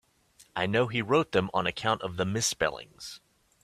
[0.55, 3.21] I know he wrote them on account of the misspellings.